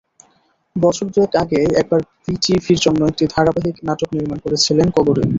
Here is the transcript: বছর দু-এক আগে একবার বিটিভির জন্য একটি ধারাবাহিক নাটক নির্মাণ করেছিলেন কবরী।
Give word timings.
বছর 0.75 1.05
দু-এক 1.09 1.33
আগে 1.43 1.59
একবার 1.81 2.01
বিটিভির 2.23 2.79
জন্য 2.85 3.01
একটি 3.07 3.25
ধারাবাহিক 3.33 3.75
নাটক 3.87 4.09
নির্মাণ 4.15 4.39
করেছিলেন 4.45 4.87
কবরী। 4.97 5.23